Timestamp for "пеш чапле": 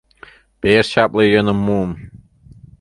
0.61-1.23